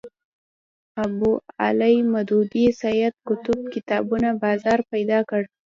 ابوالاعلی 1.03 1.95
مودودي 2.11 2.65
سید 2.81 3.13
قطب 3.27 3.59
کتابونو 3.73 4.29
بازار 4.43 4.79
پیدا 4.91 5.19
کړ 5.29 5.41